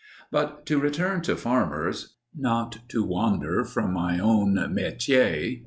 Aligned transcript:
But 0.31 0.65
to 0.65 0.79
return 0.79 1.21
to 1.21 1.35
farmers 1.35 2.15
not 2.35 2.79
to 2.89 3.03
wander 3.03 3.63
from 3.63 3.93
my 3.93 4.17
own 4.17 4.55
metier. 4.73 5.59